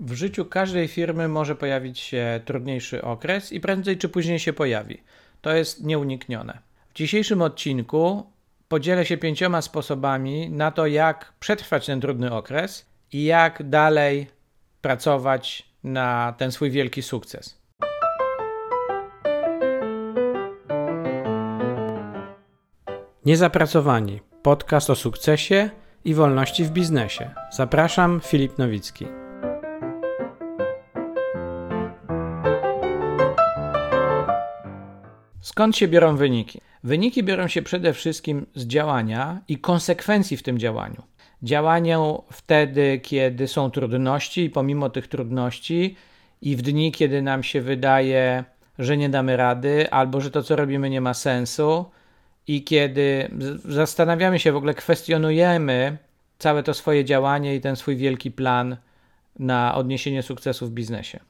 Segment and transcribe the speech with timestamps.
[0.00, 5.02] W życiu każdej firmy może pojawić się trudniejszy okres i prędzej czy później się pojawi.
[5.40, 6.58] To jest nieuniknione.
[6.90, 8.26] W dzisiejszym odcinku
[8.68, 14.26] podzielę się pięcioma sposobami na to, jak przetrwać ten trudny okres i jak dalej
[14.80, 17.60] pracować na ten swój wielki sukces.
[23.24, 24.20] Niezapracowani.
[24.42, 25.70] Podcast o sukcesie
[26.04, 27.30] i wolności w biznesie.
[27.52, 29.19] Zapraszam, Filip Nowicki.
[35.50, 36.60] Skąd się biorą wyniki?
[36.84, 41.02] Wyniki biorą się przede wszystkim z działania i konsekwencji w tym działaniu.
[41.42, 45.96] Działaniu wtedy, kiedy są trudności, i pomimo tych trudności,
[46.42, 48.44] i w dni, kiedy nam się wydaje,
[48.78, 51.84] że nie damy rady, albo że to, co robimy, nie ma sensu,
[52.46, 53.30] i kiedy
[53.64, 55.96] zastanawiamy się, w ogóle kwestionujemy
[56.38, 58.76] całe to swoje działanie i ten swój wielki plan
[59.38, 61.20] na odniesienie sukcesu w biznesie.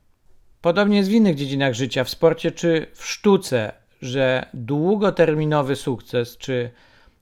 [0.61, 6.71] Podobnie jest w innych dziedzinach życia, w sporcie czy w sztuce, że długoterminowy sukces czy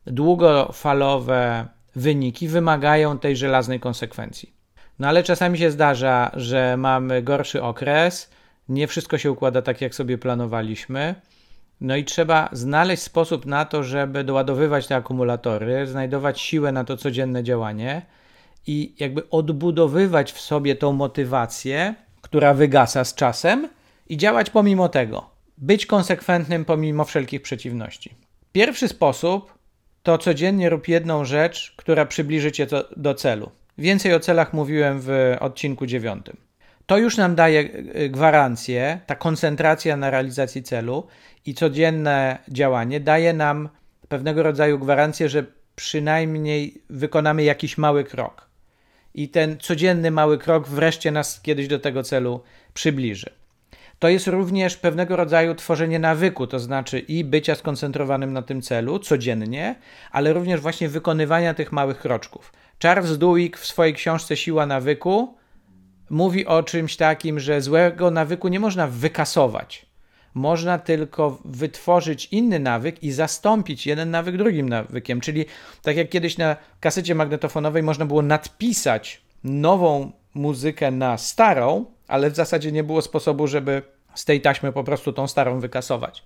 [0.07, 4.53] długofalowe wyniki wymagają tej żelaznej konsekwencji.
[4.99, 8.31] No ale czasami się zdarza, że mamy gorszy okres,
[8.69, 11.15] nie wszystko się układa tak, jak sobie planowaliśmy.
[11.81, 16.97] No i trzeba znaleźć sposób na to, żeby doładowywać te akumulatory, znajdować siłę na to
[16.97, 18.03] codzienne działanie
[18.67, 23.69] i jakby odbudowywać w sobie tą motywację, która wygasa z czasem
[24.09, 28.15] i działać pomimo tego być konsekwentnym pomimo wszelkich przeciwności.
[28.53, 29.59] Pierwszy sposób
[30.03, 33.51] to codziennie rób jedną rzecz, która przybliży cię do celu.
[33.79, 36.37] Więcej o celach mówiłem w odcinku dziewiątym.
[36.87, 37.61] To już nam daje
[37.97, 41.07] y, gwarancję, ta koncentracja na realizacji celu
[41.47, 43.69] i codzienne działanie daje nam
[44.09, 45.45] pewnego rodzaju gwarancję, że
[45.77, 48.49] przynajmniej wykonamy jakiś mały krok.
[49.15, 52.43] I ten codzienny mały krok wreszcie nas kiedyś do tego celu
[52.75, 53.38] przybliży.
[53.99, 58.99] To jest również pewnego rodzaju tworzenie nawyku, to znaczy i bycia skoncentrowanym na tym celu
[58.99, 59.75] codziennie,
[60.13, 62.53] ale również właśnie wykonywania tych małych kroczków.
[62.83, 65.35] Charles Duhigg w swojej książce Siła nawyku
[66.11, 69.87] mówi o czymś takim, że złego nawyku nie można wykasować.
[70.35, 75.21] Można tylko wytworzyć inny nawyk i zastąpić jeden nawyk drugim nawykiem.
[75.21, 75.45] Czyli
[75.83, 82.37] tak jak kiedyś na kasecie magnetofonowej można było nadpisać nową muzykę na starą, ale w
[82.37, 83.83] zasadzie nie było sposobu, żeby
[84.19, 86.25] z tej taśmy po prostu tą starą wykasować.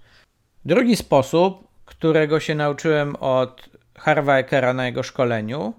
[0.64, 5.75] Drugi sposób, którego się nauczyłem od Harva Ekera na jego szkoleniu,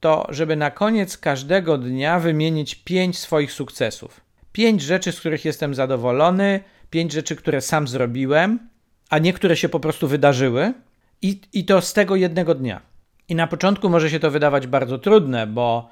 [0.00, 4.20] to żeby na koniec każdego dnia wymienić pięć swoich sukcesów.
[4.52, 6.60] Pięć rzeczy, z których jestem zadowolony,
[6.90, 8.68] pięć rzeczy, które sam zrobiłem,
[9.10, 10.74] a niektóre się po prostu wydarzyły,
[11.22, 12.80] i, i to z tego jednego dnia.
[13.28, 15.88] I na początku może się to wydawać bardzo trudne, bo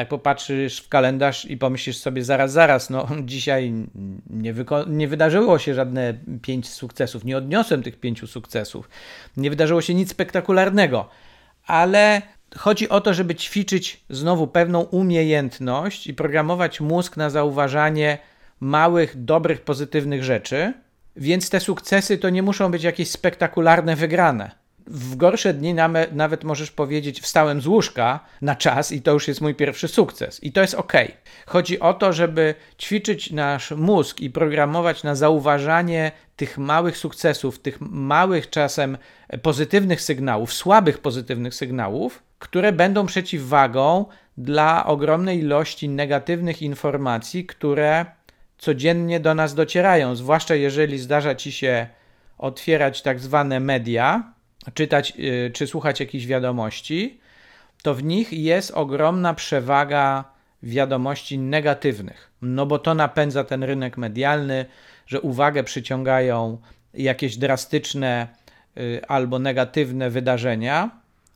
[0.00, 3.72] tak popatrzysz w kalendarz i pomyślisz sobie zaraz, zaraz, no dzisiaj
[4.30, 4.54] nie,
[4.86, 8.88] nie wydarzyło się żadne pięć sukcesów, nie odniosłem tych pięciu sukcesów,
[9.36, 11.08] nie wydarzyło się nic spektakularnego,
[11.66, 12.22] ale
[12.56, 18.18] chodzi o to, żeby ćwiczyć znowu pewną umiejętność i programować mózg na zauważanie
[18.60, 20.72] małych, dobrych, pozytywnych rzeczy,
[21.16, 24.59] więc te sukcesy to nie muszą być jakieś spektakularne wygrane
[24.90, 25.74] w gorsze dni
[26.12, 30.44] nawet możesz powiedzieć, wstałem z łóżka na czas i to już jest mój pierwszy sukces.
[30.44, 30.92] I to jest ok.
[31.46, 37.80] Chodzi o to, żeby ćwiczyć nasz mózg i programować na zauważanie tych małych sukcesów, tych
[37.80, 38.98] małych czasem
[39.42, 44.04] pozytywnych sygnałów, słabych pozytywnych sygnałów, które będą przeciwwagą
[44.38, 48.06] dla ogromnej ilości negatywnych informacji, które
[48.58, 51.86] codziennie do nas docierają, zwłaszcza jeżeli zdarza ci się
[52.38, 54.32] otwierać tak zwane media,
[54.74, 57.20] czytać y, czy słuchać jakichś wiadomości,
[57.82, 60.24] to w nich jest ogromna przewaga
[60.62, 62.30] wiadomości negatywnych.
[62.42, 64.66] No bo to napędza ten rynek medialny,
[65.06, 66.58] że uwagę przyciągają
[66.94, 68.28] jakieś drastyczne
[68.76, 70.90] y, albo negatywne wydarzenia.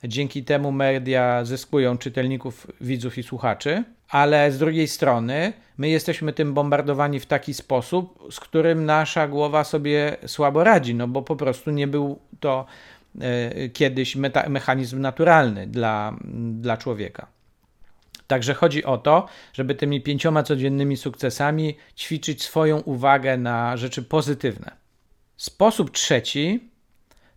[0.05, 6.55] Dzięki temu media zyskują czytelników, widzów i słuchaczy, ale z drugiej strony my jesteśmy tym
[6.55, 11.71] bombardowani w taki sposób, z którym nasza głowa sobie słabo radzi, no bo po prostu
[11.71, 12.67] nie był to
[13.21, 14.17] E, kiedyś
[14.49, 16.17] mechanizm naturalny dla,
[16.53, 17.27] dla człowieka.
[18.27, 24.71] Także chodzi o to, żeby tymi pięcioma codziennymi sukcesami ćwiczyć swoją uwagę na rzeczy pozytywne.
[25.37, 26.71] Sposób trzeci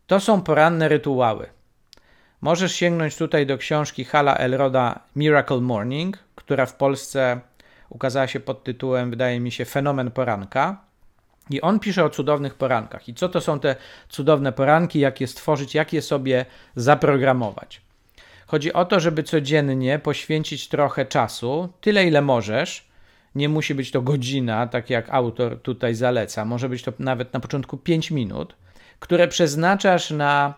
[0.08, 1.50] to są poranne rytuały.
[2.42, 7.40] Możesz sięgnąć tutaj do książki Hala Elroda Miracle Morning, która w Polsce
[7.90, 10.87] ukazała się pod tytułem, wydaje mi się, Fenomen Poranka.
[11.50, 13.10] I on pisze o cudownych porankach.
[13.10, 13.76] I co to są te
[14.10, 16.46] cudowne poranki, jak je stworzyć, jak je sobie
[16.76, 17.82] zaprogramować.
[18.48, 22.88] Chodzi o to, żeby codziennie poświęcić trochę czasu, tyle ile możesz.
[23.36, 26.46] Nie musi być to godzina, tak jak autor tutaj zaleca.
[26.46, 28.56] Może być to nawet na początku 5 minut,
[29.00, 30.54] które przeznaczasz na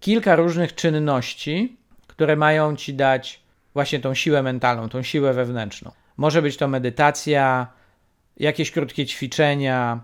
[0.00, 1.76] kilka różnych czynności,
[2.06, 3.40] które mają ci dać
[3.74, 5.92] właśnie tą siłę mentalną, tą siłę wewnętrzną.
[6.16, 7.66] Może być to medytacja,
[8.36, 10.00] jakieś krótkie ćwiczenia,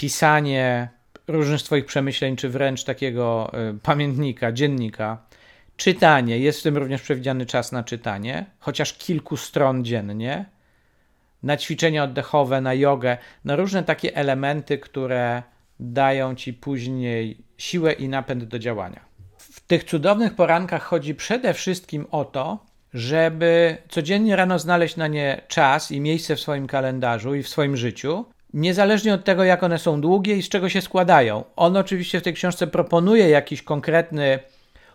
[0.00, 0.88] pisanie
[1.28, 5.18] różnych swoich przemyśleń, czy wręcz takiego y, pamiętnika, dziennika,
[5.76, 6.38] czytanie.
[6.38, 10.44] Jest w tym również przewidziany czas na czytanie, chociaż kilku stron dziennie,
[11.42, 15.42] na ćwiczenia oddechowe, na jogę, na różne takie elementy, które
[15.80, 19.00] dają ci później siłę i napęd do działania.
[19.38, 25.40] W tych cudownych porankach chodzi przede wszystkim o to, żeby codziennie rano znaleźć na nie
[25.48, 28.24] czas i miejsce w swoim kalendarzu i w swoim życiu,
[28.54, 31.44] niezależnie od tego, jak one są długie i z czego się składają.
[31.56, 34.38] On oczywiście w tej książce proponuje jakiś konkretny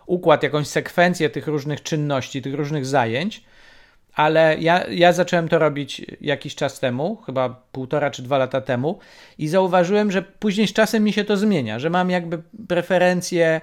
[0.06, 3.44] układ, jakąś sekwencję tych różnych czynności, tych różnych zajęć,
[4.16, 8.98] ale ja, ja zacząłem to robić jakiś czas temu, chyba półtora czy dwa lata temu,
[9.38, 13.60] i zauważyłem, że później z czasem mi się to zmienia, że mam jakby preferencje,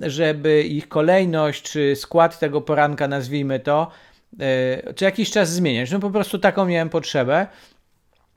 [0.00, 3.90] żeby ich kolejność czy skład tego poranka, nazwijmy to,
[4.38, 5.90] yy, co jakiś czas zmieniać.
[5.90, 7.46] No po prostu taką miałem potrzebę.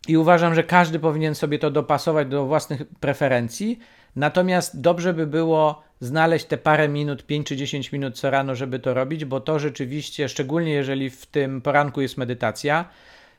[0.07, 3.79] I uważam, że każdy powinien sobie to dopasować do własnych preferencji.
[4.15, 8.79] Natomiast dobrze by było znaleźć te parę minut, 5 czy 10 minut co rano, żeby
[8.79, 12.85] to robić, bo to rzeczywiście, szczególnie jeżeli w tym poranku jest medytacja,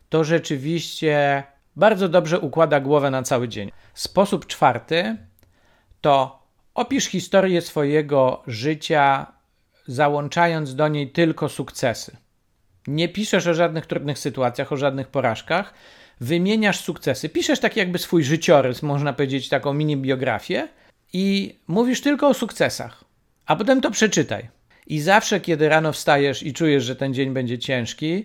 [0.09, 1.43] to rzeczywiście
[1.77, 3.71] bardzo dobrze układa głowę na cały dzień.
[3.95, 5.17] Sposób czwarty
[6.01, 6.43] to
[6.75, 9.27] opisz historię swojego życia,
[9.87, 12.17] załączając do niej tylko sukcesy.
[12.87, 15.75] Nie piszesz o żadnych trudnych sytuacjach, o żadnych porażkach,
[16.21, 20.69] wymieniasz sukcesy, piszesz tak jakby swój życiorys, można powiedzieć taką mini biografię
[21.13, 23.05] i mówisz tylko o sukcesach,
[23.47, 24.49] a potem to przeczytaj.
[24.87, 28.25] I zawsze, kiedy rano wstajesz i czujesz, że ten dzień będzie ciężki,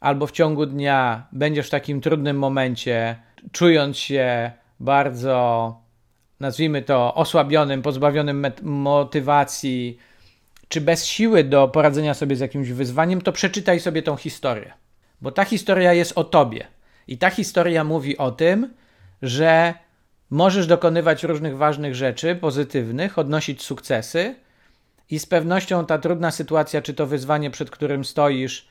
[0.00, 3.16] albo w ciągu dnia będziesz w takim trudnym momencie,
[3.52, 4.50] czując się
[4.80, 5.76] bardzo,
[6.40, 9.98] nazwijmy to, osłabionym, pozbawionym motywacji,
[10.68, 14.72] czy bez siły do poradzenia sobie z jakimś wyzwaniem, to przeczytaj sobie tą historię.
[15.20, 16.66] Bo ta historia jest o tobie.
[17.10, 18.74] I ta historia mówi o tym,
[19.22, 19.74] że
[20.30, 24.34] możesz dokonywać różnych ważnych rzeczy pozytywnych, odnosić sukcesy,
[25.10, 28.68] i z pewnością ta trudna sytuacja, czy to wyzwanie, przed którym stoisz,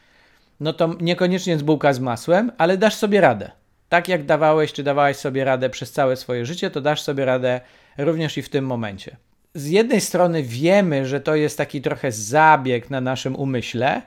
[0.60, 3.52] no to niekoniecznie z bułka z masłem, ale dasz sobie radę.
[3.90, 7.62] Tak jak dawałeś, czy dawałaś sobie radę przez całe swoje życie, to dasz sobie radę
[7.98, 9.18] również i w tym momencie.
[9.54, 14.02] Z jednej strony wiemy, że to jest taki trochę zabieg na naszym umyśle,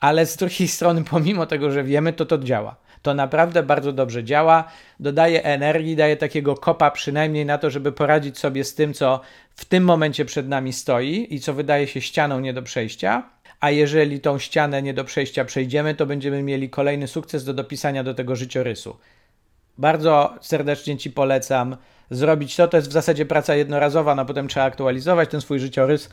[0.00, 2.85] ale z drugiej strony, pomimo tego, że wiemy, to to działa.
[3.02, 4.64] To naprawdę bardzo dobrze działa,
[5.00, 9.20] dodaje energii, daje takiego kopa przynajmniej na to, żeby poradzić sobie z tym, co
[9.50, 13.22] w tym momencie przed nami stoi i co wydaje się ścianą nie do przejścia.
[13.60, 18.04] A jeżeli tą ścianę nie do przejścia przejdziemy, to będziemy mieli kolejny sukces do dopisania
[18.04, 18.96] do tego życiorysu.
[19.78, 21.76] Bardzo serdecznie Ci polecam
[22.10, 22.68] zrobić to.
[22.68, 26.10] To jest w zasadzie praca jednorazowa, no potem trzeba aktualizować ten swój życiorys,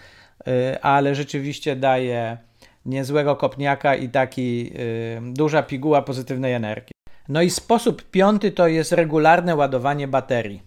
[0.48, 2.38] y, ale rzeczywiście daje
[2.86, 4.74] niezłego kopniaka i taki
[5.22, 6.94] duża piguła pozytywnej energii.
[7.30, 10.62] No i sposób piąty to jest regularne ładowanie baterii.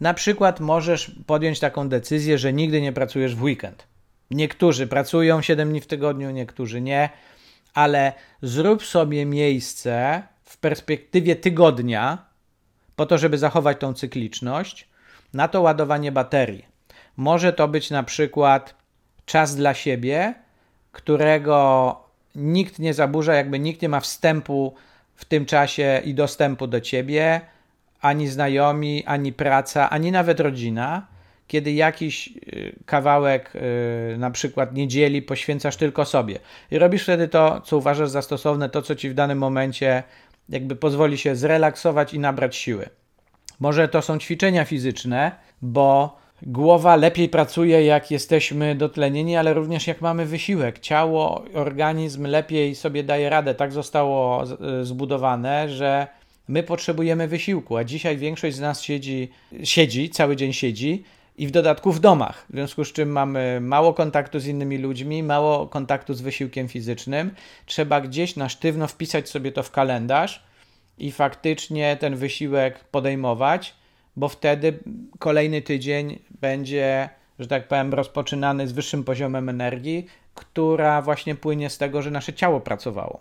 [0.00, 3.86] Na przykład możesz podjąć taką decyzję, że nigdy nie pracujesz w weekend.
[4.30, 7.10] Niektórzy pracują 7 dni w tygodniu, niektórzy nie,
[7.74, 8.12] ale
[8.42, 12.18] zrób sobie miejsce w perspektywie tygodnia,
[12.96, 14.88] po to, żeby zachować tą cykliczność,
[15.34, 16.66] na to ładowanie baterii.
[17.16, 18.74] Może to być na przykład
[19.24, 20.34] czas dla siebie,
[20.92, 21.96] którego
[22.34, 24.74] nikt nie zaburza, jakby nikt nie ma wstępu
[25.14, 27.40] w tym czasie i dostępu do ciebie,
[28.00, 31.06] ani znajomi, ani praca, ani nawet rodzina,
[31.46, 33.52] kiedy jakiś y, kawałek,
[34.14, 36.38] y, na przykład niedzieli, poświęcasz tylko sobie.
[36.70, 40.02] I robisz wtedy to, co uważasz za stosowne, to, co ci w danym momencie
[40.48, 42.88] jakby pozwoli się zrelaksować i nabrać siły.
[43.60, 45.32] Może to są ćwiczenia fizyczne,
[45.62, 50.78] bo Głowa lepiej pracuje, jak jesteśmy dotlenieni, ale również jak mamy wysiłek.
[50.78, 53.54] Ciało, organizm lepiej sobie daje radę.
[53.54, 56.06] Tak zostało e, zbudowane, że
[56.48, 59.30] my potrzebujemy wysiłku, a dzisiaj większość z nas siedzi,
[59.64, 61.04] siedzi cały dzień siedzi
[61.36, 62.46] i w dodatku w domach.
[62.50, 67.30] W związku z czym mamy mało kontaktu z innymi ludźmi, mało kontaktu z wysiłkiem fizycznym.
[67.66, 70.42] Trzeba gdzieś na sztywno wpisać sobie to w kalendarz
[70.98, 73.81] i faktycznie ten wysiłek podejmować
[74.16, 74.78] bo wtedy
[75.18, 81.78] kolejny tydzień będzie, że tak powiem, rozpoczynany z wyższym poziomem energii, która właśnie płynie z
[81.78, 83.20] tego, że nasze ciało pracowało.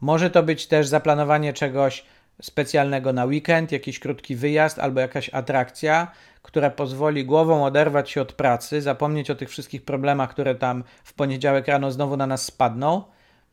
[0.00, 2.04] Może to być też zaplanowanie czegoś
[2.42, 8.32] specjalnego na weekend, jakiś krótki wyjazd albo jakaś atrakcja, która pozwoli głową oderwać się od
[8.32, 13.02] pracy, zapomnieć o tych wszystkich problemach, które tam w poniedziałek rano znowu na nas spadną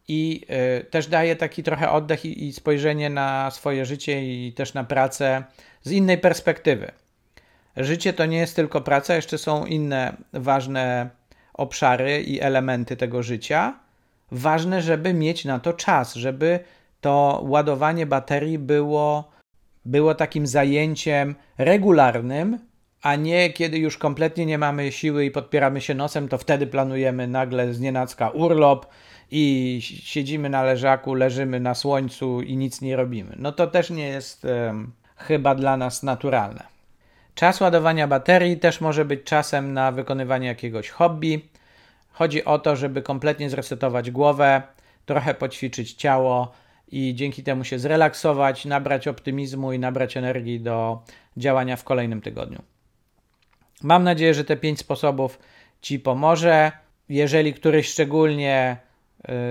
[0.07, 0.45] i
[0.81, 4.83] y, też daje taki trochę oddech i, i spojrzenie na swoje życie i też na
[4.83, 5.43] pracę
[5.83, 6.91] z innej perspektywy.
[7.77, 11.09] Życie to nie jest tylko praca, jeszcze są inne ważne
[11.53, 13.79] obszary i elementy tego życia.
[14.31, 16.59] Ważne, żeby mieć na to czas, żeby
[17.01, 19.31] to ładowanie baterii było,
[19.85, 22.59] było takim zajęciem regularnym,
[23.01, 27.27] a nie kiedy już kompletnie nie mamy siły i podpieramy się nosem, to wtedy planujemy
[27.27, 27.79] nagle z
[28.33, 28.85] urlop
[29.32, 33.36] i siedzimy na leżaku, leżymy na słońcu i nic nie robimy.
[33.39, 34.48] No to też nie jest
[35.15, 36.63] chyba dla nas naturalne.
[37.36, 41.41] Czas ładowania baterii też może być czasem na wykonywanie jakiegoś hobby.
[42.12, 44.62] Chodzi o to, żeby kompletnie zresetować głowę,
[45.05, 46.51] trochę poćwiczyć ciało
[46.91, 51.03] i dzięki temu się zrelaksować, nabrać optymizmu i nabrać energii do
[51.38, 52.62] działania w kolejnym tygodniu.
[53.82, 55.39] Mam nadzieję, że te pięć sposobów
[55.82, 56.72] Ci pomoże.
[57.10, 58.77] Jeżeli któryś szczególnie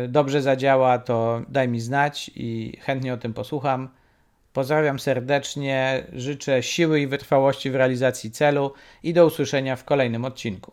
[0.08, 3.88] dobrze zadziała, to daj mi znać i chętnie o tym posłucham.
[4.52, 10.72] Pozdrawiam serdecznie, życzę siły i wytrwałości w realizacji celu i do usłyszenia w kolejnym odcinku.